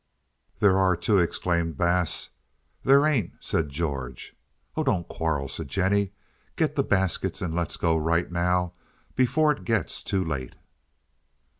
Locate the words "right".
7.95-8.31